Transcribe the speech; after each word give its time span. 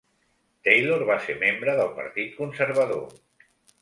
Taylor 0.67 1.03
va 1.09 1.17
ser 1.27 1.35
membre 1.43 1.75
del 1.81 1.91
Partit 1.99 2.33
Conservador. 2.39 3.05